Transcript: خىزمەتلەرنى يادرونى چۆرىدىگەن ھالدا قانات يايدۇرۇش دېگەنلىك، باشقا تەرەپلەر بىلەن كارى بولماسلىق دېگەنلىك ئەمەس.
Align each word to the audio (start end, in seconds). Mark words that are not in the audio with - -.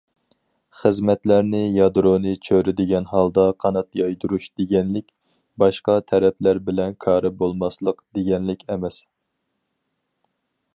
خىزمەتلەرنى 0.83 1.59
يادرونى 1.79 2.31
چۆرىدىگەن 2.47 3.05
ھالدا 3.11 3.45
قانات 3.65 3.99
يايدۇرۇش 4.01 4.49
دېگەنلىك، 4.61 5.07
باشقا 5.65 5.99
تەرەپلەر 6.13 6.65
بىلەن 6.71 6.99
كارى 7.07 7.35
بولماسلىق 7.43 8.05
دېگەنلىك 8.19 8.69
ئەمەس. 8.71 9.01